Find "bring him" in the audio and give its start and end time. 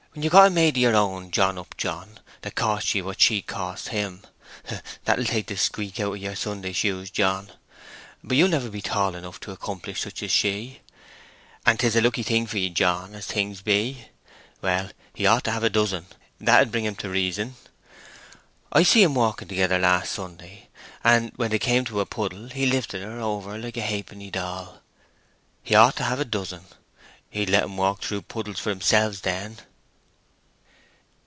16.73-16.95